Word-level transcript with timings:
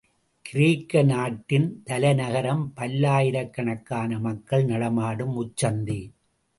கிரேக்க 0.45 1.03
நாட்டின் 1.03 1.83
தலைநகரம் 1.83 2.73
பல்லாயிரக் 2.75 3.53
கணக்கான 3.53 4.19
மக்கள் 4.19 4.65
நடமாடும் 4.65 5.33
முச்சந்தி. 5.35 6.01